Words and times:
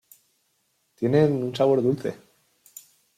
Tienen 0.95 1.31
un 1.43 1.55
sabor 1.55 1.83
dulce. 1.83 2.17